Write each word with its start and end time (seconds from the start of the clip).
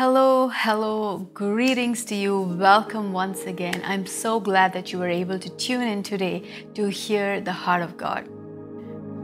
Hello, 0.00 0.48
hello, 0.48 1.28
greetings 1.34 2.06
to 2.06 2.14
you. 2.14 2.40
Welcome 2.40 3.12
once 3.12 3.42
again. 3.44 3.82
I'm 3.84 4.06
so 4.06 4.40
glad 4.40 4.72
that 4.72 4.94
you 4.94 4.98
were 4.98 5.10
able 5.10 5.38
to 5.38 5.50
tune 5.50 5.82
in 5.82 6.02
today 6.02 6.42
to 6.72 6.88
hear 6.88 7.42
the 7.42 7.52
heart 7.52 7.82
of 7.82 7.98
God. 7.98 8.26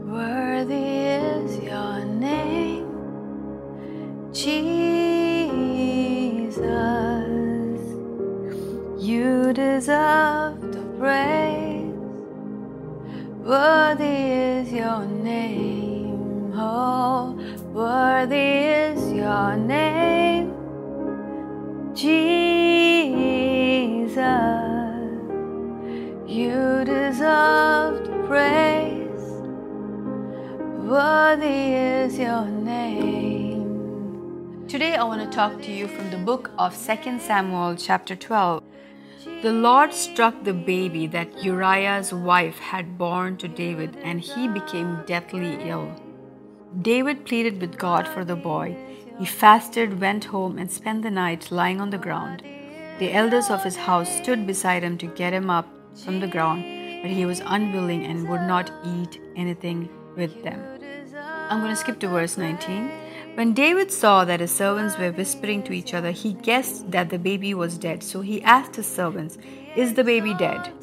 Worthy 0.05 0.75
is 0.75 1.57
your 1.63 2.05
name, 2.05 2.85
Jesus. 4.31 4.93
You 9.03 9.53
deserve 9.53 10.61
the 10.61 10.85
praise. 10.99 11.91
Worthy 13.41 14.05
is 14.05 14.71
your 14.71 15.07
name, 15.07 16.53
oh, 16.53 17.33
worthy 17.73 18.59
is 18.85 19.11
your 19.11 19.55
name. 19.57 20.56
I 34.97 35.03
want 35.03 35.21
to 35.21 35.35
talk 35.35 35.61
to 35.61 35.71
you 35.71 35.87
from 35.87 36.09
the 36.09 36.17
book 36.17 36.49
of 36.57 36.73
2 36.73 37.19
Samuel, 37.19 37.75
chapter 37.75 38.15
12. 38.15 38.63
The 39.43 39.53
Lord 39.53 39.93
struck 39.93 40.43
the 40.43 40.55
baby 40.55 41.05
that 41.05 41.43
Uriah's 41.43 42.11
wife 42.11 42.57
had 42.57 42.97
born 42.97 43.37
to 43.37 43.47
David, 43.47 43.95
and 44.01 44.19
he 44.19 44.47
became 44.47 45.03
deathly 45.05 45.69
ill. 45.69 45.93
David 46.81 47.27
pleaded 47.27 47.61
with 47.61 47.77
God 47.77 48.07
for 48.07 48.25
the 48.25 48.35
boy 48.35 48.75
he 49.19 49.25
fasted, 49.25 50.01
went 50.01 50.25
home, 50.25 50.57
and 50.57 50.71
spent 50.71 51.03
the 51.03 51.11
night 51.11 51.51
lying 51.51 51.79
on 51.79 51.91
the 51.91 51.99
ground. 51.99 52.41
The 52.97 53.13
elders 53.13 53.51
of 53.51 53.63
his 53.63 53.75
house 53.75 54.09
stood 54.09 54.47
beside 54.47 54.81
him 54.81 54.97
to 54.97 55.05
get 55.05 55.31
him 55.31 55.51
up 55.51 55.67
from 55.95 56.19
the 56.19 56.27
ground, 56.27 56.63
but 57.03 57.11
he 57.11 57.25
was 57.25 57.41
unwilling 57.45 58.03
and 58.05 58.27
would 58.29 58.41
not 58.41 58.71
eat 58.83 59.21
anything 59.35 59.89
with 60.15 60.43
them. 60.43 60.59
I'm 61.49 61.61
going 61.61 61.71
to 61.71 61.75
skip 61.75 61.99
to 61.99 62.07
verse 62.07 62.37
19. 62.37 63.06
When 63.37 63.53
David 63.53 63.91
saw 63.91 64.25
that 64.25 64.39
his 64.39 64.49
servants 64.49 64.97
were 64.97 65.11
whispering 65.11 65.61
to 65.65 65.71
each 65.71 65.93
other, 65.93 66.09
he 66.09 66.33
guessed 66.33 66.89
that 66.89 67.11
the 67.11 67.19
baby 67.19 67.53
was 67.53 67.77
dead. 67.77 68.01
So 68.01 68.21
he 68.21 68.41
asked 68.41 68.77
his 68.77 68.87
servants, 68.87 69.37
Is 69.75 69.93
the 69.93 70.03
baby 70.03 70.33
dead? 70.33 70.73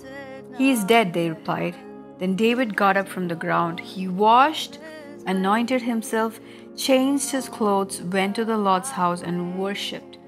He 0.57 0.71
is 0.71 0.85
dead, 0.85 1.13
they 1.13 1.31
replied. 1.31 1.75
Then 2.21 2.37
David 2.37 2.77
got 2.77 2.97
up 2.97 3.09
from 3.09 3.27
the 3.27 3.35
ground. 3.35 3.81
He 3.81 4.07
washed, 4.07 4.79
anointed 5.27 5.83
himself, 5.83 6.39
changed 6.77 7.33
his 7.33 7.49
clothes, 7.49 8.01
went 8.03 8.37
to 8.37 8.45
the 8.45 8.57
Lord's 8.57 8.91
house, 8.91 9.21
and 9.21 9.59
worshipped. 9.59 10.19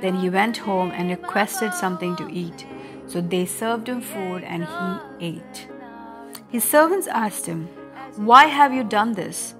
Then 0.00 0.14
he 0.14 0.30
went 0.30 0.58
home 0.58 0.92
and 0.92 1.10
requested 1.10 1.74
something 1.74 2.14
to 2.14 2.30
eat. 2.30 2.64
So 3.08 3.20
they 3.20 3.46
served 3.46 3.88
him 3.88 4.00
food, 4.00 4.44
and 4.44 4.62
he 4.62 5.26
ate. 5.26 5.66
His 6.50 6.62
servants 6.62 7.08
asked 7.08 7.46
him, 7.46 7.66
Why 8.14 8.44
have 8.44 8.72
you 8.72 8.84
done 8.84 9.14
this? 9.14 9.56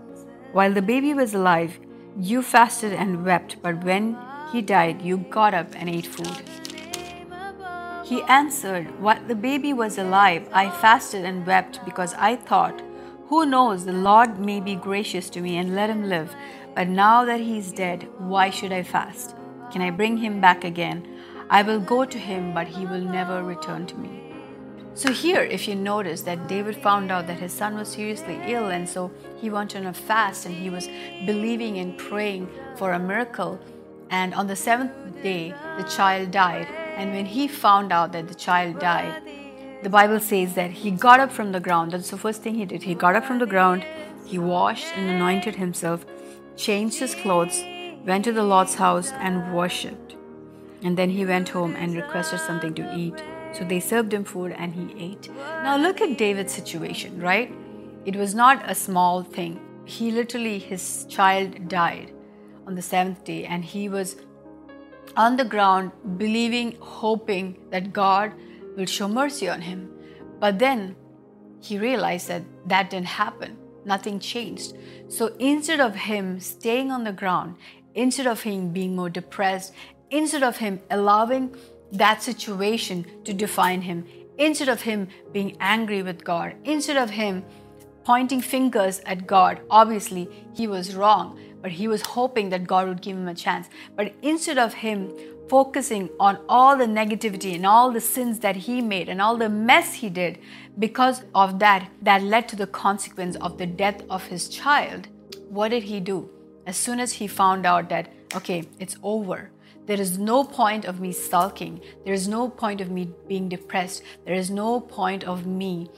While 0.53 0.73
the 0.73 0.81
baby 0.81 1.13
was 1.13 1.35
alive, 1.35 1.81
you 2.19 2.43
fasted 2.43 2.93
and 2.93 3.25
wept, 3.25 3.57
but 3.63 3.83
when 3.85 4.17
he 4.53 4.63
died, 4.63 5.03
you 5.03 5.19
got 5.19 5.55
up 5.55 5.69
and 5.75 5.89
ate 5.89 6.07
food. 6.07 6.43
He 8.05 8.23
answered, 8.23 9.01
While 9.01 9.25
the 9.27 9.35
baby 9.35 9.73
was 9.73 9.99
alive, 9.99 10.49
I 10.53 10.71
fasted 10.71 11.25
and 11.25 11.47
wept 11.47 11.85
because 11.85 12.15
I 12.15 12.37
thought, 12.37 12.83
who 13.29 13.47
knows, 13.47 13.85
the 13.85 13.93
Lord 13.93 14.39
may 14.39 14.61
be 14.61 14.75
gracious 14.75 15.31
to 15.31 15.41
me 15.41 15.57
and 15.57 15.75
let 15.75 15.91
him 15.91 16.09
live. 16.09 16.35
But 16.77 16.89
now 16.89 17.25
that 17.25 17.41
he 17.41 17.59
is 17.59 17.73
dead, 17.73 18.09
why 18.19 18.51
should 18.51 18.73
I 18.73 18.83
fast? 18.83 19.35
Can 19.73 19.81
I 19.81 19.91
bring 19.91 20.19
him 20.19 20.41
back 20.41 20.65
again? 20.65 21.09
I 21.49 21.63
will 21.63 21.81
go 21.81 22.05
to 22.05 22.19
him, 22.19 22.53
but 22.53 22.69
he 22.69 22.85
will 22.85 23.01
never 23.01 23.43
return 23.43 23.87
to 23.87 23.97
me. 23.97 24.24
So, 24.97 25.13
here, 25.13 25.43
if 25.43 25.67
you 25.67 25.75
notice 25.75 26.23
that 26.23 26.47
David 26.47 26.77
found 26.77 27.11
out 27.11 27.27
that 27.27 27.41
his 27.41 27.53
son 27.53 27.75
was 27.77 27.89
seriously 27.89 28.39
ill, 28.47 28.69
and 28.69 28.89
so 28.89 29.11
he 29.41 29.51
went 29.51 29.75
on 29.75 29.87
a 29.87 29.93
fast 29.93 30.47
and 30.47 30.55
he 30.55 30.71
was 30.71 30.89
believing 31.27 31.79
and 31.79 31.99
praying 31.99 32.49
for 32.77 32.93
a 32.93 32.99
miracle. 32.99 33.59
And 34.11 34.33
on 34.35 34.47
the 34.47 34.55
seventh 34.55 34.93
day, 35.21 35.53
the 35.77 35.83
child 35.83 36.31
died. 36.31 36.69
And 36.97 37.13
when 37.13 37.27
he 37.27 37.49
found 37.49 37.91
out 37.91 38.13
that 38.13 38.29
the 38.29 38.37
child 38.37 38.79
died, 38.79 39.21
the 39.83 39.91
Bible 39.91 40.21
says 40.21 40.55
that 40.55 40.71
he 40.71 40.93
got 40.93 41.19
up 41.19 41.33
from 41.33 41.51
the 41.51 41.59
ground. 41.59 41.91
That's 41.91 42.11
the 42.11 42.17
first 42.17 42.43
thing 42.43 42.55
he 42.55 42.65
did. 42.65 42.85
He 42.85 42.95
got 42.95 43.17
up 43.17 43.25
from 43.25 43.41
the 43.41 43.47
ground, 43.47 43.85
he 44.25 44.39
washed 44.39 44.97
and 44.97 45.11
anointed 45.11 45.57
himself, 45.57 46.07
changed 46.57 47.01
his 47.01 47.17
clothes, 47.17 47.65
went 48.07 48.25
to 48.27 48.33
the 48.33 48.45
Lord's 48.45 48.77
house, 48.77 49.11
and 49.15 49.53
worshipped. 49.53 50.15
And 50.85 50.97
then 50.97 51.11
he 51.11 51.27
went 51.27 51.49
home 51.49 51.75
and 51.75 51.97
requested 51.97 52.39
something 52.39 52.75
to 52.75 52.95
eat. 52.95 53.21
So 53.55 53.65
they 53.65 53.81
served 53.81 54.13
him 54.13 54.25
food 54.25 54.53
and 54.53 54.75
he 54.75 54.95
ate. 54.99 55.31
Now 55.63 55.77
look 55.77 56.01
at 56.01 56.19
David's 56.19 56.53
situation, 56.53 57.21
right? 57.21 57.53
It 58.05 58.17
was 58.17 58.35
not 58.35 58.69
a 58.69 58.75
small 58.75 59.23
thing. 59.23 59.61
He 59.85 60.11
literally, 60.11 60.59
his 60.59 61.07
child 61.09 61.69
died 61.69 62.13
on 62.67 62.75
the 62.75 62.83
seventh 62.83 63.25
day, 63.25 63.45
and 63.45 63.65
he 63.65 63.89
was 63.89 64.17
on 65.17 65.37
the 65.37 65.45
ground, 65.45 65.93
believing, 66.17 66.77
hoping 66.81 67.59
that 67.71 67.93
God 67.93 68.33
will 68.77 68.87
show 68.87 69.07
mercy 69.07 69.49
on 69.49 69.61
him. 69.61 69.91
But 70.41 70.59
then 70.59 70.97
he 71.61 71.79
realized 71.79 72.29
that 72.29 72.43
that 72.67 72.91
didn't 72.91 73.07
happen. 73.07 73.57
Nothing 73.85 74.19
changed. 74.19 74.75
So 75.09 75.35
instead 75.39 75.81
of 75.81 75.95
him 75.95 76.41
staying 76.41 76.91
on 76.91 77.05
the 77.05 77.13
ground, 77.13 77.57
instead 77.95 78.27
of 78.27 78.43
him 78.43 78.73
being 78.73 78.97
more 78.97 79.11
depressed, 79.11 79.75
instead 80.11 80.43
of 80.43 80.57
him 80.57 80.81
allowing 80.91 81.55
that 81.99 82.23
situation 82.23 83.07
to 83.25 83.33
define 83.33 83.83
him, 83.83 84.07
instead 84.39 84.69
of 84.69 84.83
him 84.83 85.09
being 85.33 85.57
angry 85.61 86.03
with 86.03 86.25
God, 86.25 86.55
instead 86.65 86.97
of 86.97 87.11
him 87.11 87.45
pointing 88.05 88.41
fingers 88.41 89.01
at 89.07 89.27
God, 89.27 89.61
obviously 89.71 90.29
he 90.55 90.67
was 90.67 90.95
wrong, 90.95 91.39
but 91.63 91.71
he 91.71 91.89
was 91.89 92.03
hoping 92.03 92.51
that 92.51 92.67
God 92.67 92.89
would 92.89 93.01
give 93.01 93.17
him 93.17 93.29
a 93.29 93.35
chance. 93.35 93.69
But 93.97 94.15
instead 94.23 94.59
of 94.59 94.75
him 94.75 95.13
focusing 95.49 96.09
on 96.19 96.39
all 96.49 96.77
the 96.77 96.87
negativity 96.87 97.55
and 97.55 97.67
all 97.67 97.91
the 97.93 98.01
sins 98.01 98.39
that 98.41 98.57
he 98.57 98.81
made 98.81 99.09
and 99.09 99.21
all 99.21 99.37
the 99.37 99.49
mess 99.49 99.95
he 99.95 100.09
did 100.09 100.39
because 100.79 101.23
of 101.35 101.59
that 101.59 101.89
that 102.03 102.23
led 102.23 102.49
to 102.49 102.57
the 102.57 102.67
consequence 102.67 103.37
of 103.37 103.59
the 103.59 103.67
death 103.67 104.03
of 104.09 104.25
his 104.25 104.49
child 104.49 105.09
what 105.49 105.69
did 105.69 105.83
he 105.83 106.01
do 106.01 106.29
as 106.67 106.77
soon 106.77 106.99
as 106.99 107.13
he 107.13 107.27
found 107.27 107.67
out 107.67 107.89
that 107.89 108.11
okay 108.35 108.65
it's 108.79 108.97
over 109.03 109.51
there 109.87 110.01
is 110.01 110.19
no 110.19 110.45
point 110.45 110.87
of 110.87 111.01
me 111.01 111.13
sulking. 111.13 111.81
There 112.05 112.15
is 112.15 112.27
no 112.27 112.49
point 112.49 112.81
of 112.81 112.91
me 112.91 113.11
being 113.29 113.49
depressed. 113.49 114.03
There 114.25 114.35
is 114.35 114.51
no 114.51 114.81
point 114.81 115.25
of 115.25 115.47
me 115.47 115.91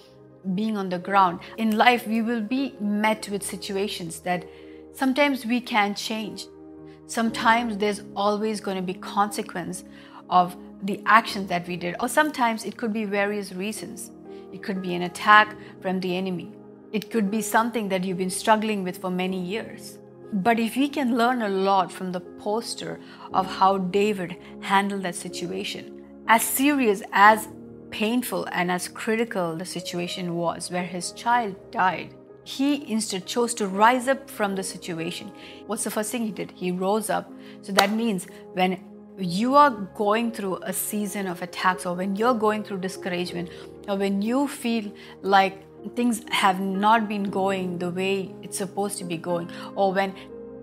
being 0.54 0.76
on 0.76 0.88
the 0.88 0.98
ground. 0.98 1.40
In 1.56 1.76
life 1.76 2.06
we 2.06 2.22
will 2.22 2.40
be 2.40 2.74
met 2.80 3.28
with 3.28 3.42
situations 3.42 4.20
that 4.20 4.44
sometimes 4.92 5.46
we 5.46 5.60
can't 5.60 5.96
change. 5.96 6.46
Sometimes 7.06 7.76
there's 7.78 8.02
always 8.16 8.60
going 8.60 8.76
to 8.76 8.82
be 8.82 8.94
consequence 8.94 9.84
of 10.28 10.56
the 10.82 11.00
actions 11.06 11.48
that 11.48 11.66
we 11.68 11.76
did. 11.76 11.94
Or 12.00 12.08
sometimes 12.08 12.64
it 12.64 12.76
could 12.76 12.92
be 12.92 13.04
various 13.04 13.52
reasons. 13.52 14.10
It 14.52 14.62
could 14.64 14.82
be 14.82 14.94
an 14.94 15.02
attack 15.02 15.56
from 15.80 16.00
the 16.00 16.16
enemy. 16.16 16.52
It 16.92 17.10
could 17.10 17.30
be 17.30 17.42
something 17.42 17.88
that 17.90 18.02
you've 18.02 18.18
been 18.18 18.30
struggling 18.30 18.82
with 18.82 18.98
for 18.98 19.10
many 19.10 19.40
years 19.40 19.98
but 20.32 20.58
if 20.58 20.76
we 20.76 20.88
can 20.88 21.16
learn 21.16 21.42
a 21.42 21.48
lot 21.48 21.90
from 21.90 22.12
the 22.12 22.20
poster 22.20 23.00
of 23.32 23.46
how 23.46 23.78
david 23.78 24.36
handled 24.60 25.02
that 25.02 25.14
situation 25.14 26.04
as 26.28 26.42
serious 26.42 27.02
as 27.12 27.48
painful 27.90 28.46
and 28.52 28.70
as 28.70 28.88
critical 28.88 29.56
the 29.56 29.64
situation 29.64 30.34
was 30.34 30.70
where 30.70 30.84
his 30.84 31.12
child 31.12 31.54
died 31.70 32.12
he 32.46 32.90
instead 32.90 33.26
chose 33.26 33.52
to 33.54 33.66
rise 33.66 34.06
up 34.06 34.30
from 34.30 34.54
the 34.54 34.62
situation. 34.62 35.32
What's 35.66 35.82
the 35.82 35.90
first 35.90 36.12
thing 36.12 36.24
he 36.24 36.30
did? 36.30 36.52
He 36.52 36.70
rose 36.70 37.10
up. 37.10 37.32
So 37.62 37.72
that 37.72 37.90
means 37.90 38.28
when 38.52 38.84
you 39.18 39.56
are 39.56 39.70
going 39.70 40.30
through 40.30 40.58
a 40.62 40.72
season 40.72 41.26
of 41.26 41.42
attacks, 41.42 41.86
or 41.86 41.94
when 41.96 42.14
you're 42.14 42.34
going 42.34 42.62
through 42.62 42.78
discouragement, 42.78 43.50
or 43.88 43.96
when 43.96 44.22
you 44.22 44.46
feel 44.46 44.92
like 45.22 45.64
things 45.94 46.24
have 46.30 46.60
not 46.60 47.08
been 47.08 47.24
going 47.24 47.78
the 47.78 47.90
way 47.90 48.34
it's 48.42 48.58
supposed 48.58 48.98
to 48.98 49.04
be 49.04 49.16
going, 49.16 49.50
or 49.74 49.92
when 49.92 50.14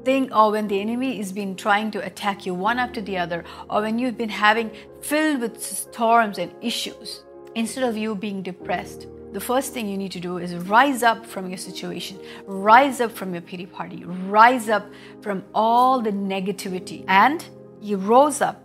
thing 0.04 0.34
or 0.34 0.52
when 0.52 0.68
the 0.68 0.82
enemy 0.82 1.16
has 1.18 1.32
been 1.32 1.56
trying 1.56 1.90
to 1.90 2.06
attack 2.06 2.46
you 2.46 2.54
one 2.54 2.78
after 2.78 3.00
the 3.00 3.18
other, 3.18 3.44
or 3.70 3.82
when 3.82 3.98
you've 4.00 4.18
been 4.18 4.30
having 4.30 4.70
filled 5.02 5.40
with 5.40 5.62
storms 5.64 6.38
and 6.38 6.52
issues, 6.62 7.24
instead 7.56 7.84
of 7.84 7.96
you 7.96 8.14
being 8.16 8.42
depressed, 8.42 9.08
the 9.32 9.40
first 9.40 9.74
thing 9.74 9.88
you 9.88 9.98
need 9.98 10.12
to 10.12 10.20
do 10.20 10.38
is 10.38 10.54
rise 10.56 11.02
up 11.02 11.26
from 11.26 11.48
your 11.48 11.58
situation, 11.58 12.20
rise 12.46 13.02
up 13.02 13.12
from 13.12 13.34
your 13.34 13.42
pity 13.42 13.66
party, 13.66 14.04
rise 14.06 14.70
up 14.70 14.86
from 15.22 15.44
all 15.56 16.02
the 16.02 16.12
negativity. 16.12 17.04
And 17.08 17.44
he 17.82 17.96
rose 17.96 18.42
up, 18.42 18.64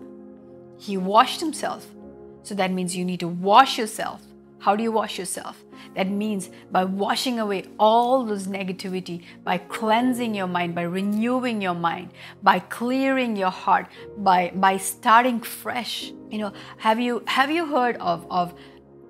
he 0.78 0.96
washed 0.96 1.40
himself. 1.40 1.86
So 2.42 2.54
that 2.56 2.70
means 2.70 2.94
you 2.96 3.04
need 3.04 3.20
to 3.20 3.28
wash 3.28 3.78
yourself, 3.78 4.22
How 4.58 4.74
do 4.74 4.82
you 4.82 4.92
wash 4.92 5.18
yourself? 5.18 5.64
That 5.94 6.08
means 6.08 6.50
by 6.70 6.84
washing 6.84 7.38
away 7.38 7.64
all 7.78 8.24
those 8.24 8.46
negativity, 8.46 9.24
by 9.44 9.58
cleansing 9.58 10.34
your 10.34 10.46
mind, 10.46 10.74
by 10.74 10.82
renewing 10.82 11.62
your 11.62 11.74
mind, 11.74 12.12
by 12.42 12.58
clearing 12.58 13.36
your 13.36 13.50
heart, 13.50 13.86
by 14.16 14.52
by 14.54 14.76
starting 14.76 15.40
fresh. 15.40 16.12
You 16.30 16.38
know, 16.38 16.52
have 16.78 17.00
you 17.00 17.22
have 17.26 17.50
you 17.50 17.66
heard 17.66 17.96
of 17.96 18.26
of 18.30 18.54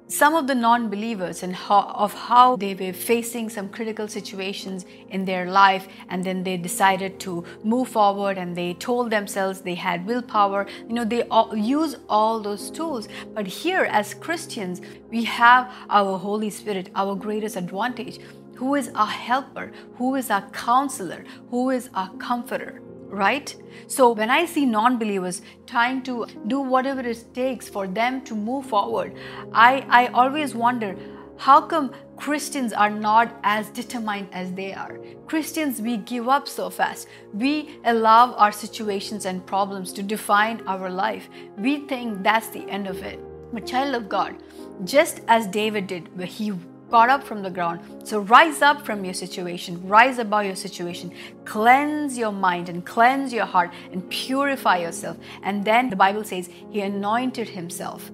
some 0.09 0.35
of 0.35 0.47
the 0.47 0.55
non 0.55 0.89
believers 0.89 1.43
and 1.43 1.55
how, 1.55 1.83
of 1.95 2.15
how 2.15 2.57
they 2.57 2.75
were 2.75 2.95
facing 2.95 3.51
some 3.51 3.69
critical 3.69 4.09
situations 4.09 4.87
in 5.11 5.27
their 5.27 5.51
life, 5.51 5.87
and 6.09 6.25
then 6.25 6.43
they 6.43 6.57
decided 6.57 7.21
to 7.21 7.45
move 7.63 7.89
forward 7.89 8.39
and 8.39 8.57
they 8.57 8.73
told 8.75 9.11
themselves 9.11 9.61
they 9.61 9.75
had 9.75 10.07
willpower. 10.07 10.67
You 10.89 10.95
know, 10.95 11.05
they 11.05 11.25
all, 11.25 11.55
use 11.55 11.97
all 12.09 12.41
those 12.41 12.71
tools. 12.71 13.07
But 13.35 13.47
here, 13.47 13.85
as 13.85 14.15
Christians, 14.15 14.81
we 15.11 15.25
have 15.25 15.71
our 15.91 16.17
Holy 16.17 16.49
Spirit, 16.49 16.91
our 16.95 17.15
greatest 17.15 17.57
advantage, 17.57 18.19
who 18.55 18.75
is 18.75 18.91
our 18.95 19.07
helper, 19.07 19.71
who 19.97 20.15
is 20.15 20.31
our 20.31 20.49
counselor, 20.51 21.25
who 21.51 21.69
is 21.71 21.91
our 21.95 22.11
comforter 22.17 22.81
right? 23.09 23.55
So 23.87 24.13
when 24.13 24.31
I 24.31 24.45
see 24.45 24.67
non 24.67 24.99
believers 24.99 25.43
trying 25.67 26.03
to 26.03 26.27
do 26.47 26.61
whatever 26.61 27.01
it 27.01 27.25
takes 27.35 27.69
for 27.69 27.87
them 27.87 28.23
to 28.25 28.35
move 28.35 28.67
forward, 28.67 29.17
I, 29.53 29.87
I 29.89 30.07
always 30.09 30.55
wonder 30.55 30.97
how 31.39 31.61
come 31.61 31.93
Christians 32.17 32.73
are 32.73 32.91
not 32.91 33.39
as 33.45 33.71
determined 33.71 34.29
as 34.33 34.53
they 34.53 34.73
are? 34.73 34.99
Christians, 35.27 35.81
we 35.81 35.99
give 35.99 36.29
up 36.29 36.49
so 36.49 36.69
fast. 36.69 37.07
We 37.33 37.79
allow 37.85 38.33
our 38.33 38.51
situations 38.51 39.25
and 39.25 39.47
problems 39.47 39.93
to 39.93 40.03
define 40.03 40.63
our 40.67 40.91
life. 40.91 41.29
We 41.57 41.87
think 41.87 42.25
that's 42.25 42.49
the 42.49 42.69
end 42.69 42.89
of 42.89 43.05
it. 43.05 43.21
But, 43.53 43.67
child 43.67 43.95
of 43.95 44.09
God, 44.09 44.43
just 44.85 45.21
as 45.29 45.47
David 45.47 45.87
did, 45.87 46.17
where 46.19 46.27
he 46.27 46.53
got 46.91 47.11
up 47.11 47.23
from 47.23 47.43
the 47.43 47.51
ground. 47.51 47.81
So 48.05 48.21
rise 48.21 48.63
up 48.63 48.85
from 48.85 49.05
your 49.05 49.15
situation, 49.15 49.87
rise 49.87 50.19
above 50.19 50.47
your 50.47 50.57
situation, 50.57 51.13
cleanse 51.45 52.17
your 52.17 52.33
mind 52.33 52.69
and 52.69 52.85
cleanse 52.85 53.33
your 53.33 53.45
heart 53.45 53.71
and 53.93 54.09
purify 54.11 54.79
yourself. 54.79 55.17
And 55.43 55.65
then 55.65 55.91
the 55.91 55.97
Bible 55.97 56.25
says 56.25 56.49
he 56.71 56.81
anointed 56.81 57.51
himself. 57.51 58.11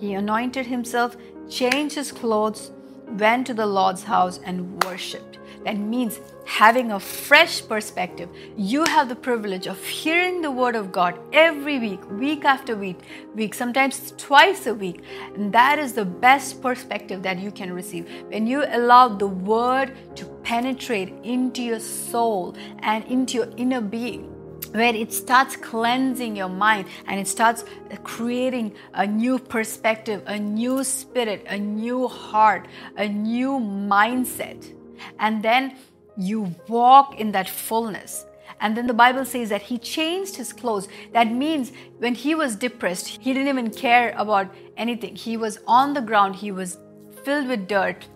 He 0.00 0.14
anointed 0.14 0.66
himself, 0.66 1.16
changed 1.48 1.94
his 1.94 2.10
clothes, 2.10 2.70
went 3.06 3.46
to 3.48 3.54
the 3.54 3.66
Lord's 3.66 4.04
house 4.04 4.40
and 4.44 4.82
worshiped. 4.84 5.29
That 5.64 5.78
means 5.78 6.20
having 6.46 6.92
a 6.92 6.98
fresh 6.98 7.66
perspective. 7.66 8.28
You 8.56 8.84
have 8.84 9.08
the 9.08 9.14
privilege 9.14 9.66
of 9.66 9.82
hearing 9.84 10.40
the 10.40 10.50
word 10.50 10.74
of 10.74 10.90
God 10.90 11.18
every 11.32 11.78
week, 11.78 12.00
week 12.10 12.44
after 12.44 12.74
week, 12.76 12.98
week, 13.34 13.54
sometimes 13.54 14.14
twice 14.16 14.66
a 14.66 14.74
week. 14.74 15.04
And 15.34 15.52
that 15.52 15.78
is 15.78 15.92
the 15.92 16.04
best 16.04 16.62
perspective 16.62 17.22
that 17.22 17.38
you 17.38 17.50
can 17.50 17.72
receive. 17.72 18.08
When 18.28 18.46
you 18.46 18.64
allow 18.68 19.08
the 19.08 19.28
word 19.28 19.96
to 20.16 20.24
penetrate 20.42 21.12
into 21.22 21.62
your 21.62 21.80
soul 21.80 22.56
and 22.78 23.04
into 23.04 23.38
your 23.38 23.48
inner 23.56 23.80
being 23.80 24.34
where 24.72 24.94
it 24.94 25.12
starts 25.12 25.56
cleansing 25.56 26.36
your 26.36 26.48
mind 26.48 26.86
and 27.06 27.18
it 27.18 27.26
starts 27.26 27.64
creating 28.04 28.72
a 28.94 29.06
new 29.06 29.38
perspective, 29.38 30.22
a 30.26 30.38
new 30.38 30.84
spirit, 30.84 31.44
a 31.48 31.58
new 31.58 32.06
heart, 32.06 32.68
a 32.96 33.08
new 33.08 33.58
mindset. 33.58 34.72
And 35.18 35.42
then 35.42 35.76
you 36.16 36.54
walk 36.68 37.18
in 37.18 37.32
that 37.32 37.48
fullness. 37.48 38.26
And 38.60 38.76
then 38.76 38.86
the 38.86 38.94
Bible 38.94 39.24
says 39.24 39.48
that 39.48 39.62
he 39.62 39.78
changed 39.78 40.36
his 40.36 40.52
clothes. 40.52 40.86
That 41.12 41.32
means 41.32 41.72
when 41.98 42.14
he 42.14 42.34
was 42.34 42.56
depressed, 42.56 43.08
he 43.08 43.32
didn't 43.32 43.48
even 43.48 43.70
care 43.70 44.14
about 44.16 44.54
anything. 44.76 45.16
He 45.16 45.36
was 45.36 45.58
on 45.66 45.94
the 45.94 46.02
ground, 46.02 46.36
he 46.36 46.52
was 46.52 46.78
filled 47.24 47.48
with 47.48 47.66
dirt, 47.66 48.06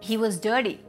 he 0.00 0.16
was 0.16 0.38
dirty. 0.38 0.80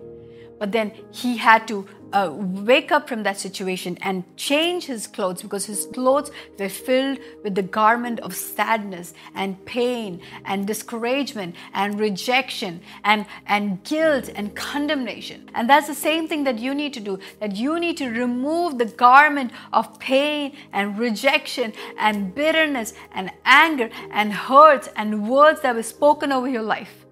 But 0.59 0.71
then 0.71 0.91
he 1.11 1.37
had 1.37 1.67
to 1.69 1.87
uh, 2.11 2.31
wake 2.33 2.91
up 2.91 3.07
from 3.07 3.23
that 3.23 3.37
situation 3.37 3.97
and 4.01 4.23
change 4.35 4.85
his 4.85 5.07
clothes 5.07 5.41
because 5.41 5.65
his 5.65 5.87
clothes 5.93 6.31
were 6.57 6.69
filled 6.69 7.19
with 7.43 7.55
the 7.55 7.61
garment 7.61 8.19
of 8.21 8.35
sadness 8.35 9.13
and 9.35 9.63
pain 9.65 10.21
and 10.45 10.65
discouragement 10.65 11.55
and 11.73 11.99
rejection 11.99 12.81
and, 13.03 13.25
and 13.45 13.83
guilt 13.83 14.29
and 14.35 14.55
condemnation. 14.55 15.49
And 15.53 15.69
that's 15.69 15.87
the 15.87 15.95
same 15.95 16.27
thing 16.27 16.43
that 16.45 16.59
you 16.59 16.73
need 16.73 16.93
to 16.93 16.99
do 16.99 17.19
that 17.39 17.55
you 17.55 17.79
need 17.79 17.97
to 17.97 18.09
remove 18.09 18.77
the 18.77 18.85
garment 18.85 19.51
of 19.73 19.99
pain 19.99 20.55
and 20.73 20.97
rejection 20.97 21.73
and 21.97 22.33
bitterness 22.33 22.93
and 23.13 23.31
anger 23.45 23.89
and 24.11 24.33
hurt 24.33 24.89
and 24.95 25.29
words 25.29 25.61
that 25.61 25.75
were 25.75 25.83
spoken 25.83 26.31
over 26.31 26.47
your 26.47 26.63
life. 26.63 27.05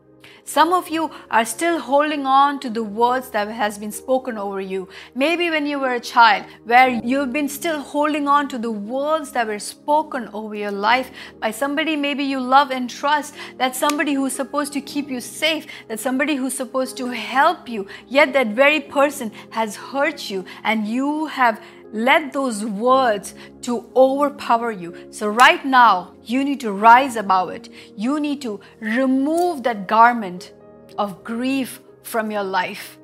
Some 0.48 0.72
of 0.72 0.88
you 0.88 1.12
are 1.30 1.44
still 1.44 1.78
holding 1.78 2.26
on 2.26 2.62
to 2.62 2.70
the 2.70 2.82
words 2.82 3.32
that 3.32 3.50
has 3.50 3.78
been 3.78 3.92
spoken 3.92 4.38
over 4.38 4.62
you. 4.62 4.88
Maybe 5.14 5.50
when 5.50 5.66
you 5.66 5.78
were 5.78 5.96
a 5.96 6.00
child, 6.00 6.46
where 6.64 6.88
you've 6.88 7.34
been 7.34 7.50
still 7.50 7.82
holding 7.82 8.30
on 8.30 8.48
to 8.48 8.58
the 8.58 8.72
words 8.72 9.34
that 9.34 9.46
were 9.46 9.60
spoken 9.60 10.30
over 10.32 10.56
your 10.56 10.72
life 10.72 11.12
by 11.42 11.52
somebody 11.52 11.98
maybe 11.98 12.24
you 12.24 12.40
love 12.40 12.72
and 12.72 12.90
trust, 12.90 13.36
that 13.58 13.76
somebody 13.76 14.14
who's 14.14 14.32
supposed 14.32 14.72
to 14.72 14.80
keep 14.80 15.10
you 15.10 15.20
safe, 15.20 15.68
that 15.90 16.00
somebody 16.00 16.36
who's 16.36 16.54
supposed 16.54 16.96
to 16.96 17.08
help 17.08 17.68
you, 17.68 17.86
yet 18.08 18.32
that 18.32 18.48
very 18.48 18.80
person 18.80 19.34
has 19.50 19.76
hurt 19.76 20.30
you 20.30 20.46
and 20.64 20.88
you 20.88 21.26
have 21.26 21.62
let 21.94 22.34
those 22.34 22.66
words 22.66 23.34
to 23.62 23.90
overpower 23.96 24.72
you. 24.72 25.08
So 25.12 25.28
right 25.28 25.64
now, 25.66 26.14
you 26.24 26.44
need 26.44 26.60
to 26.62 26.72
rise 26.72 27.16
above 27.16 27.50
it. 27.50 27.70
You 27.96 28.20
need 28.20 28.42
to 28.42 28.60
remove 28.80 29.64
that 29.64 29.88
garment 29.88 30.54
of 30.98 31.24
grief 31.24 31.82
from 32.04 32.32
your 32.32 32.44
life. 32.44 32.98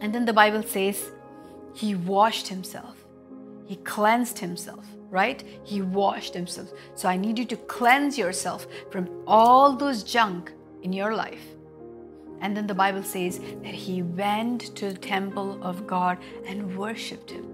And 0.00 0.14
then 0.14 0.24
the 0.24 0.32
Bible 0.32 0.62
says, 0.62 1.10
He 1.74 1.94
washed 1.94 2.48
Himself, 2.48 2.96
He 3.66 3.76
cleansed 3.76 4.38
Himself, 4.38 4.86
right? 5.10 5.42
He 5.64 5.82
washed 5.82 6.34
Himself. 6.34 6.72
So 6.94 7.08
I 7.08 7.16
need 7.16 7.38
you 7.38 7.44
to 7.46 7.56
cleanse 7.56 8.16
yourself 8.16 8.66
from 8.90 9.08
all 9.26 9.76
those 9.76 10.02
junk 10.02 10.52
in 10.82 10.92
your 10.92 11.14
life. 11.14 11.42
And 12.40 12.56
then 12.56 12.66
the 12.66 12.74
Bible 12.74 13.02
says 13.02 13.38
that 13.38 13.74
he 13.74 14.02
went 14.02 14.74
to 14.76 14.92
the 14.92 14.98
temple 14.98 15.62
of 15.62 15.86
God 15.86 16.18
and 16.46 16.76
worshiped 16.76 17.30
him. 17.30 17.49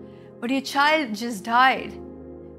But 0.46 0.52
your 0.52 0.62
child 0.62 1.12
just 1.12 1.42
died. 1.42 1.92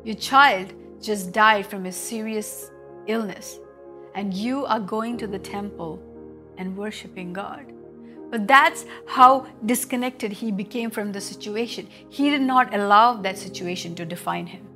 Your 0.03 0.17
child 0.17 0.73
just 1.01 1.31
died 1.31 1.65
from 1.65 1.85
a 1.85 1.91
serious 1.93 2.69
illness. 3.05 3.59
And 4.13 4.33
you 4.33 4.65
are 4.65 4.81
going 4.81 5.17
to 5.19 5.25
the 5.25 5.39
temple 5.39 5.97
and 6.57 6.75
worshiping 6.75 7.31
God. 7.31 7.71
But 8.29 8.45
that's 8.45 8.83
how 9.05 9.47
disconnected 9.65 10.33
he 10.33 10.51
became 10.51 10.91
from 10.91 11.13
the 11.13 11.21
situation. 11.21 11.87
He 12.09 12.29
did 12.29 12.41
not 12.41 12.73
allow 12.73 13.13
that 13.21 13.37
situation 13.37 13.95
to 13.95 14.05
define 14.05 14.47
him. 14.47 14.67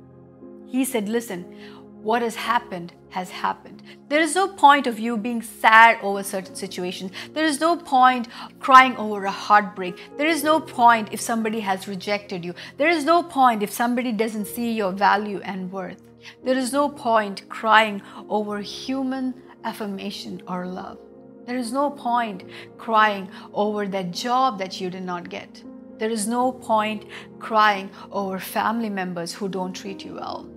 He 0.66 0.82
said, 0.82 1.10
Listen, 1.10 1.54
what 2.02 2.22
has 2.22 2.34
happened 2.34 2.92
has 3.10 3.30
happened. 3.30 3.82
There 4.08 4.20
is 4.20 4.34
no 4.34 4.48
point 4.48 4.86
of 4.86 4.98
you 4.98 5.16
being 5.16 5.42
sad 5.42 5.98
over 6.02 6.22
certain 6.22 6.54
situations. 6.54 7.12
There 7.32 7.44
is 7.44 7.60
no 7.60 7.76
point 7.76 8.28
crying 8.58 8.96
over 8.96 9.24
a 9.24 9.30
heartbreak. 9.30 10.00
There 10.16 10.26
is 10.26 10.42
no 10.42 10.58
point 10.58 11.10
if 11.12 11.20
somebody 11.20 11.60
has 11.60 11.86
rejected 11.86 12.44
you. 12.44 12.54
There 12.76 12.88
is 12.88 13.04
no 13.04 13.22
point 13.22 13.62
if 13.62 13.70
somebody 13.70 14.12
doesn't 14.12 14.46
see 14.46 14.72
your 14.72 14.92
value 14.92 15.40
and 15.44 15.70
worth. 15.70 16.02
There 16.44 16.56
is 16.56 16.72
no 16.72 16.88
point 16.88 17.48
crying 17.48 18.02
over 18.28 18.60
human 18.60 19.34
affirmation 19.64 20.42
or 20.48 20.66
love. 20.66 20.98
There 21.46 21.56
is 21.56 21.72
no 21.72 21.90
point 21.90 22.44
crying 22.78 23.28
over 23.52 23.86
that 23.88 24.10
job 24.10 24.58
that 24.58 24.80
you 24.80 24.90
did 24.90 25.02
not 25.02 25.28
get. 25.28 25.62
There 25.98 26.10
is 26.10 26.26
no 26.26 26.50
point 26.52 27.04
crying 27.38 27.90
over 28.10 28.38
family 28.38 28.90
members 28.90 29.32
who 29.32 29.48
don't 29.48 29.72
treat 29.72 30.04
you 30.04 30.14
well. 30.14 30.48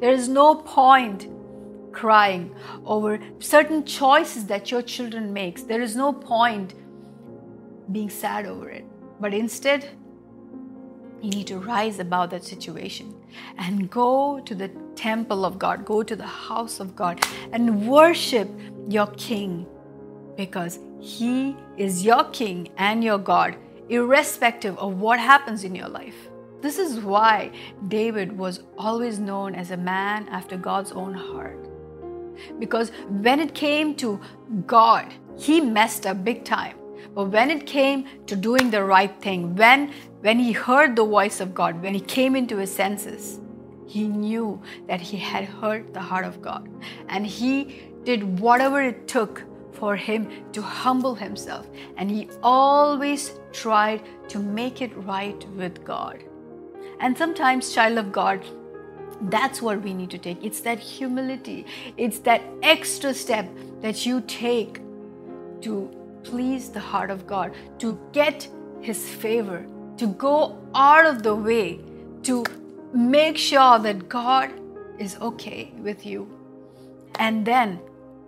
There 0.00 0.12
is 0.12 0.28
no 0.28 0.54
point 0.54 1.28
crying 1.92 2.54
over 2.86 3.18
certain 3.38 3.84
choices 3.84 4.46
that 4.46 4.70
your 4.70 4.82
children 4.82 5.32
makes. 5.32 5.62
There 5.62 5.82
is 5.82 5.94
no 5.94 6.12
point 6.12 6.74
being 7.92 8.08
sad 8.08 8.46
over 8.46 8.70
it. 8.70 8.84
But 9.20 9.34
instead, 9.34 9.90
you 11.20 11.30
need 11.30 11.46
to 11.48 11.58
rise 11.58 11.98
above 11.98 12.30
that 12.30 12.44
situation 12.44 13.14
and 13.58 13.90
go 13.90 14.40
to 14.40 14.54
the 14.54 14.70
temple 14.94 15.44
of 15.44 15.58
God, 15.58 15.84
go 15.84 16.02
to 16.02 16.16
the 16.16 16.26
house 16.26 16.80
of 16.80 16.96
God 16.96 17.22
and 17.52 17.86
worship 17.86 18.48
your 18.88 19.08
King 19.08 19.66
because 20.36 20.78
He 20.98 21.56
is 21.76 22.02
your 22.02 22.24
King 22.24 22.68
and 22.78 23.04
your 23.04 23.18
God, 23.18 23.56
irrespective 23.90 24.78
of 24.78 24.98
what 24.98 25.18
happens 25.18 25.64
in 25.64 25.74
your 25.74 25.88
life. 25.88 26.29
This 26.60 26.78
is 26.78 27.00
why 27.00 27.52
David 27.88 28.36
was 28.36 28.62
always 28.76 29.18
known 29.18 29.54
as 29.54 29.70
a 29.70 29.76
man 29.76 30.28
after 30.28 30.56
God's 30.56 30.92
own 30.92 31.14
heart. 31.14 31.68
Because 32.58 32.90
when 33.08 33.40
it 33.40 33.54
came 33.54 33.94
to 33.96 34.20
God, 34.66 35.12
he 35.38 35.60
messed 35.60 36.06
up 36.06 36.24
big 36.24 36.44
time. 36.44 36.76
But 37.14 37.30
when 37.30 37.50
it 37.50 37.66
came 37.66 38.06
to 38.26 38.36
doing 38.36 38.70
the 38.70 38.84
right 38.84 39.20
thing, 39.20 39.56
when, 39.56 39.92
when 40.20 40.38
he 40.38 40.52
heard 40.52 40.96
the 40.96 41.04
voice 41.04 41.40
of 41.40 41.54
God, 41.54 41.82
when 41.82 41.94
he 41.94 42.00
came 42.00 42.36
into 42.36 42.58
his 42.58 42.72
senses, 42.72 43.40
he 43.86 44.06
knew 44.06 44.60
that 44.86 45.00
he 45.00 45.16
had 45.16 45.44
heard 45.44 45.92
the 45.92 46.00
heart 46.00 46.24
of 46.24 46.40
God. 46.40 46.68
And 47.08 47.26
he 47.26 47.82
did 48.04 48.38
whatever 48.38 48.82
it 48.82 49.08
took 49.08 49.42
for 49.72 49.96
him 49.96 50.28
to 50.52 50.60
humble 50.60 51.14
himself 51.14 51.66
and 51.96 52.10
he 52.10 52.28
always 52.42 53.40
tried 53.52 54.02
to 54.28 54.38
make 54.38 54.82
it 54.82 54.94
right 54.96 55.48
with 55.56 55.84
God. 55.84 56.22
And 57.00 57.16
sometimes, 57.16 57.72
child 57.72 57.96
of 57.96 58.12
God, 58.12 58.44
that's 59.22 59.60
what 59.60 59.82
we 59.82 59.94
need 59.94 60.10
to 60.10 60.18
take. 60.18 60.44
It's 60.44 60.60
that 60.60 60.78
humility, 60.78 61.66
it's 61.96 62.18
that 62.20 62.42
extra 62.62 63.14
step 63.14 63.48
that 63.80 64.04
you 64.06 64.20
take 64.22 64.80
to 65.62 65.90
please 66.22 66.70
the 66.70 66.80
heart 66.80 67.10
of 67.10 67.26
God, 67.26 67.54
to 67.78 67.98
get 68.12 68.48
His 68.80 69.08
favor, 69.08 69.66
to 69.96 70.06
go 70.06 70.58
out 70.74 71.06
of 71.06 71.22
the 71.22 71.34
way, 71.34 71.80
to 72.24 72.44
make 72.94 73.36
sure 73.36 73.78
that 73.78 74.08
God 74.08 74.50
is 74.98 75.16
okay 75.16 75.72
with 75.78 76.04
you. 76.04 76.28
And 77.16 77.46
then 77.46 77.80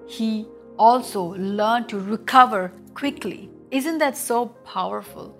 He 0.07 0.47
also 0.79 1.35
learned 1.35 1.88
to 1.91 1.99
recover 1.99 2.73
quickly. 2.95 3.50
Isn't 3.71 3.99
that 3.99 4.17
so 4.17 4.47
powerful? 4.47 5.38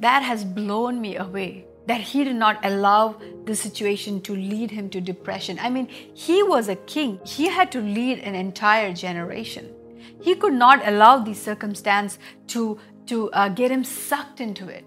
That 0.00 0.22
has 0.22 0.44
blown 0.44 1.00
me 1.00 1.16
away 1.16 1.66
that 1.86 2.00
he 2.00 2.24
did 2.24 2.36
not 2.36 2.64
allow 2.64 3.16
the 3.44 3.54
situation 3.54 4.20
to 4.22 4.34
lead 4.34 4.70
him 4.70 4.88
to 4.90 5.00
depression. 5.00 5.58
I 5.60 5.70
mean, 5.70 5.86
he 6.14 6.42
was 6.42 6.68
a 6.68 6.76
king, 6.76 7.20
he 7.24 7.48
had 7.48 7.70
to 7.72 7.80
lead 7.80 8.20
an 8.20 8.34
entire 8.34 8.92
generation. 8.92 9.72
He 10.20 10.34
could 10.34 10.54
not 10.54 10.86
allow 10.86 11.18
these 11.18 11.40
circumstances 11.40 12.18
to, 12.48 12.78
to 13.06 13.30
uh, 13.32 13.48
get 13.48 13.70
him 13.70 13.84
sucked 13.84 14.40
into 14.40 14.68
it. 14.68 14.84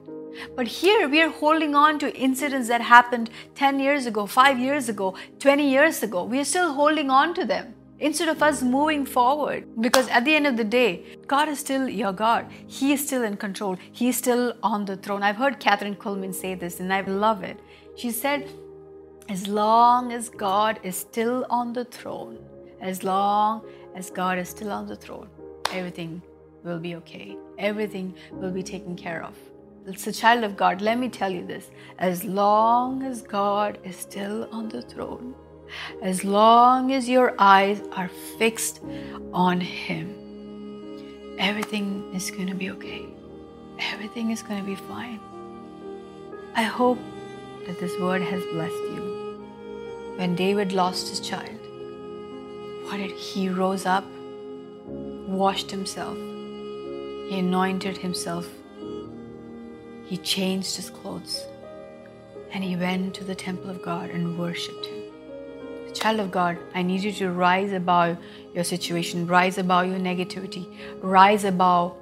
But 0.56 0.68
here 0.68 1.08
we 1.10 1.22
are 1.22 1.30
holding 1.30 1.76
on 1.76 1.98
to 2.00 2.16
incidents 2.16 2.68
that 2.68 2.82
happened 2.82 3.30
10 3.56 3.80
years 3.80 4.06
ago, 4.06 4.26
5 4.26 4.60
years 4.60 4.90
ago, 4.90 5.16
20 5.40 5.70
years 5.70 6.04
ago. 6.04 6.24
We 6.24 6.40
are 6.40 6.46
still 6.46 6.74
holding 6.74 7.10
on 7.10 7.34
to 7.36 7.46
them 7.46 7.74
instead 8.00 8.28
of 8.28 8.42
us 8.44 8.62
moving 8.62 9.06
forward. 9.06 9.66
Because 9.82 10.08
at 10.10 10.26
the 10.26 10.36
end 10.36 10.48
of 10.48 10.58
the 10.58 10.64
day, 10.64 11.04
God 11.28 11.50
is 11.50 11.60
still 11.60 11.88
your 11.90 12.14
God. 12.14 12.48
He 12.68 12.94
is 12.94 13.06
still 13.06 13.24
in 13.24 13.38
control. 13.38 13.78
He 13.92 14.10
is 14.10 14.18
still 14.18 14.54
on 14.64 14.86
the 14.86 14.98
throne. 14.98 15.24
I've 15.24 15.38
heard 15.38 15.60
Kathryn 15.60 15.98
Kuhlman 15.98 16.34
say 16.34 16.56
this 16.56 16.80
and 16.80 16.94
I 16.94 17.02
love 17.02 17.44
it. 17.44 17.60
She 17.96 18.12
said, 18.12 18.50
As 19.30 19.48
long 19.48 20.12
as 20.12 20.30
God 20.30 20.80
is 20.84 20.96
still 20.96 21.46
on 21.50 21.74
the 21.74 21.86
throne, 21.86 22.38
as 22.82 23.04
long 23.04 23.64
as 23.96 24.10
God 24.10 24.38
is 24.38 24.50
still 24.50 24.72
on 24.72 24.88
the 24.88 24.96
throne, 24.96 25.30
everything 25.72 26.22
will 26.64 26.80
be 26.80 26.96
okay. 26.96 27.38
Everything 27.58 28.14
will 28.32 28.52
be 28.52 28.64
taken 28.64 28.96
care 28.96 29.24
of. 29.24 29.36
It's 29.88 30.06
a 30.06 30.12
child 30.12 30.44
of 30.44 30.58
God. 30.58 30.82
Let 30.82 31.00
me 31.00 31.08
tell 31.08 31.32
you 31.32 31.46
this 31.46 31.72
as 31.98 32.24
long 32.26 33.04
as 33.04 33.22
God 33.22 33.80
is 33.84 33.96
still 33.96 34.50
on 34.52 34.68
the 34.68 34.82
throne, 34.82 35.34
as 36.02 36.24
long 36.24 36.92
as 36.94 37.10
your 37.10 37.34
eyes 37.40 37.82
are 37.92 38.10
fixed 38.38 38.82
on 39.34 39.60
Him, 39.60 41.36
everything 41.40 42.14
is 42.14 42.32
going 42.32 42.48
to 42.48 42.56
be 42.56 42.72
okay. 42.72 43.06
Everything 43.80 44.32
is 44.32 44.42
going 44.42 44.60
to 44.60 44.66
be 44.66 44.76
fine. 44.76 45.20
I 46.56 46.64
hope 46.64 46.98
that 47.68 47.80
this 47.80 48.00
word 48.00 48.22
has 48.22 48.44
blessed 48.46 48.74
you. 48.74 49.46
When 50.18 50.36
David 50.36 50.72
lost 50.72 51.10
his 51.10 51.20
child, 51.20 51.60
what 52.86 52.98
did 52.98 53.12
he 53.12 53.50
rose 53.50 53.86
up, 53.86 54.06
washed 54.88 55.70
himself, 55.70 56.18
he 56.18 57.38
anointed 57.38 57.98
himself, 57.98 58.48
he 60.06 60.18
changed 60.18 60.76
his 60.76 60.90
clothes, 60.90 61.46
and 62.52 62.64
he 62.64 62.76
went 62.76 63.14
to 63.16 63.24
the 63.24 63.36
temple 63.36 63.70
of 63.70 63.84
God 63.84 64.10
and 64.10 64.40
worshipped 64.40 64.86
him. 64.88 64.97
Child 65.98 66.20
of 66.20 66.30
God, 66.30 66.58
I 66.76 66.84
need 66.84 67.02
you 67.02 67.12
to 67.14 67.32
rise 67.32 67.72
above 67.72 68.18
your 68.54 68.64
situation, 68.64 69.26
rise 69.26 69.58
above 69.58 69.88
your 69.88 69.98
negativity, 70.00 70.66
rise 71.02 71.44
above 71.44 71.96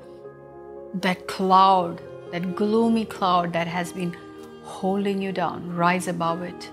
that 0.95 1.27
cloud, 1.27 2.01
that 2.31 2.55
gloomy 2.55 3.05
cloud 3.05 3.53
that 3.53 3.67
has 3.67 3.93
been 3.93 4.15
holding 4.63 5.21
you 5.21 5.31
down. 5.31 5.73
Rise 5.73 6.09
above 6.09 6.41
it 6.41 6.69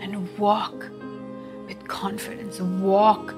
and 0.00 0.38
walk 0.38 0.86
with 1.66 1.88
confidence, 1.88 2.60
walk 2.60 3.34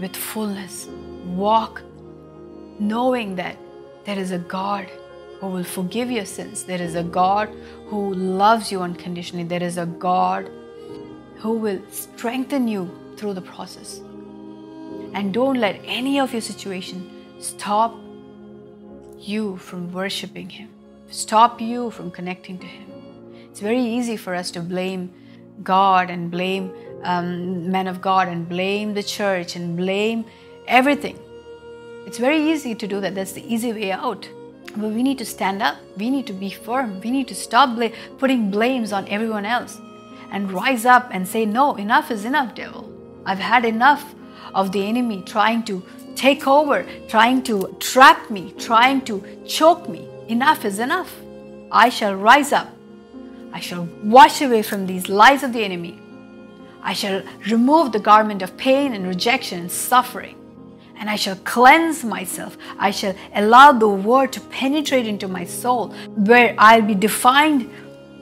with 0.00 0.16
fullness, 0.16 0.88
walk 1.26 1.82
knowing 2.78 3.36
that 3.36 3.58
there 4.04 4.18
is 4.18 4.30
a 4.30 4.38
God 4.38 4.88
who 5.40 5.48
will 5.48 5.64
forgive 5.64 6.10
your 6.10 6.24
sins. 6.24 6.64
There 6.64 6.80
is 6.80 6.94
a 6.94 7.02
God 7.02 7.50
who 7.88 8.14
loves 8.14 8.72
you 8.72 8.80
unconditionally. 8.80 9.44
There 9.44 9.62
is 9.62 9.76
a 9.76 9.84
God 9.84 10.50
who 11.40 11.52
will 11.52 11.80
strengthen 11.90 12.68
you 12.68 12.90
through 13.16 13.34
the 13.34 13.40
process. 13.40 14.00
And 15.14 15.32
don't 15.32 15.58
let 15.58 15.80
any 15.84 16.20
of 16.20 16.32
your 16.32 16.42
situation 16.42 17.10
stop 17.40 17.94
you 19.18 19.56
from 19.56 19.92
worshiping 19.92 20.48
Him, 20.50 20.68
stop 21.10 21.60
you 21.60 21.90
from 21.90 22.10
connecting 22.10 22.58
to 22.58 22.66
Him. 22.66 22.90
It's 23.50 23.60
very 23.60 23.80
easy 23.80 24.16
for 24.16 24.34
us 24.34 24.50
to 24.52 24.60
blame 24.60 25.12
God 25.62 26.10
and 26.10 26.30
blame 26.30 26.72
um, 27.02 27.70
men 27.70 27.86
of 27.86 28.00
God 28.00 28.28
and 28.28 28.48
blame 28.48 28.94
the 28.94 29.02
church 29.02 29.56
and 29.56 29.76
blame 29.76 30.24
everything. 30.66 31.18
It's 32.06 32.18
very 32.18 32.50
easy 32.50 32.74
to 32.74 32.86
do 32.86 33.00
that. 33.00 33.14
That's 33.14 33.32
the 33.32 33.52
easy 33.52 33.72
way 33.72 33.92
out. 33.92 34.28
But 34.76 34.90
we 34.90 35.02
need 35.02 35.18
to 35.18 35.24
stand 35.24 35.62
up. 35.62 35.76
We 35.96 36.10
need 36.10 36.26
to 36.28 36.32
be 36.32 36.50
firm. 36.50 37.00
We 37.00 37.10
need 37.10 37.28
to 37.28 37.34
stop 37.34 37.76
bl- 37.76 37.94
putting 38.18 38.50
blames 38.50 38.92
on 38.92 39.08
everyone 39.08 39.44
else 39.44 39.80
and 40.30 40.52
rise 40.52 40.84
up 40.84 41.08
and 41.12 41.26
say, 41.26 41.44
No, 41.44 41.76
enough 41.76 42.10
is 42.10 42.24
enough, 42.24 42.54
devil. 42.54 42.90
I've 43.24 43.38
had 43.38 43.64
enough 43.64 44.14
of 44.54 44.72
the 44.72 44.86
enemy 44.86 45.22
trying 45.22 45.64
to 45.64 45.82
take 46.14 46.46
over, 46.46 46.86
trying 47.08 47.42
to 47.44 47.76
trap 47.78 48.30
me, 48.30 48.52
trying 48.58 49.02
to 49.02 49.24
choke 49.46 49.88
me. 49.88 50.08
Enough 50.28 50.64
is 50.64 50.78
enough. 50.78 51.14
I 51.70 51.88
shall 51.88 52.14
rise 52.14 52.52
up. 52.52 52.68
I 53.52 53.60
shall 53.60 53.88
wash 54.02 54.40
away 54.42 54.62
from 54.62 54.86
these 54.86 55.08
lies 55.08 55.42
of 55.42 55.52
the 55.52 55.64
enemy. 55.64 55.98
I 56.82 56.92
shall 56.92 57.22
remove 57.48 57.92
the 57.92 58.00
garment 58.00 58.42
of 58.42 58.56
pain 58.56 58.94
and 58.94 59.06
rejection 59.06 59.60
and 59.60 59.72
suffering. 59.72 60.36
And 60.96 61.08
I 61.08 61.16
shall 61.16 61.36
cleanse 61.36 62.04
myself. 62.04 62.56
I 62.78 62.90
shall 62.90 63.14
allow 63.34 63.72
the 63.72 63.88
word 63.88 64.32
to 64.34 64.40
penetrate 64.40 65.06
into 65.06 65.28
my 65.28 65.44
soul, 65.44 65.88
where 66.08 66.54
I'll 66.58 66.82
be 66.82 66.94
defined 66.94 67.70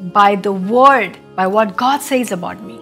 by 0.00 0.36
the 0.36 0.52
word, 0.52 1.18
by 1.34 1.46
what 1.46 1.76
God 1.76 2.00
says 2.02 2.32
about 2.32 2.62
me. 2.62 2.80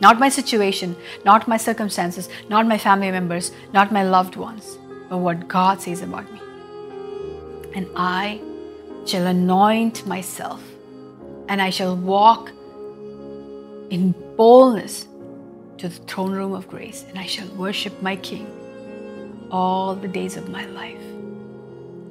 Not 0.00 0.18
my 0.18 0.28
situation, 0.28 0.96
not 1.24 1.48
my 1.48 1.56
circumstances, 1.56 2.28
not 2.48 2.66
my 2.66 2.78
family 2.78 3.10
members, 3.10 3.52
not 3.72 3.92
my 3.92 4.02
loved 4.02 4.36
ones, 4.36 4.78
but 5.08 5.18
what 5.18 5.48
God 5.48 5.80
says 5.80 6.02
about 6.02 6.30
me. 6.32 6.40
And 7.74 7.88
I 7.96 8.40
shall 9.06 9.26
anoint 9.26 10.06
myself 10.06 10.62
and 11.48 11.60
I 11.60 11.70
shall 11.70 11.96
walk 11.96 12.50
in 13.90 14.14
boldness 14.36 15.06
to 15.78 15.88
the 15.88 15.94
throne 16.06 16.32
room 16.32 16.52
of 16.52 16.68
grace 16.68 17.04
and 17.08 17.18
I 17.18 17.26
shall 17.26 17.48
worship 17.48 18.00
my 18.00 18.16
King 18.16 18.46
all 19.50 19.94
the 19.94 20.08
days 20.08 20.36
of 20.36 20.48
my 20.48 20.66
life. 20.66 21.00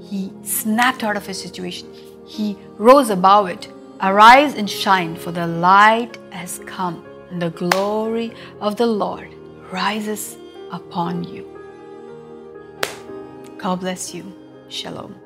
He 0.10 0.32
snapped 0.44 1.04
out 1.04 1.18
of 1.18 1.26
his 1.26 1.42
situation, 1.42 1.88
he 2.26 2.58
rose 2.78 3.10
above 3.10 3.48
it 3.48 3.68
Arise 4.04 4.56
and 4.56 4.70
shine, 4.70 5.16
for 5.16 5.32
the 5.32 5.48
light 5.48 6.18
has 6.32 6.60
come, 6.66 7.06
and 7.32 7.42
the 7.42 7.52
glory 7.52 8.34
of 8.60 8.76
the 8.76 8.86
Lord 8.86 9.34
rises 9.72 10.36
upon 10.72 11.24
you. 11.24 11.48
God 13.58 13.80
bless 13.80 14.14
you. 14.14 14.26
Shalom. 14.68 15.23